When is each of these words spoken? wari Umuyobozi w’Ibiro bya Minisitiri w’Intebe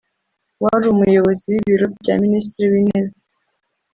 wari 0.63 0.85
Umuyobozi 0.93 1.43
w’Ibiro 1.53 1.85
bya 1.99 2.15
Minisitiri 2.23 2.67
w’Intebe 2.73 3.13